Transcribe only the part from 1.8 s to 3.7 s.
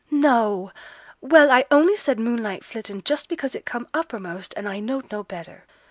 said "moonlight flittin'" just because it